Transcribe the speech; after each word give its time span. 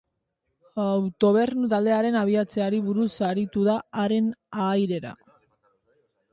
Autobernu 0.83 1.69
taldearen 1.73 2.17
abiatzeari 2.23 2.81
buruz 2.87 3.07
aritu 3.29 3.69
da 3.71 3.79
haren 4.05 4.33
ahairera. 4.59 5.17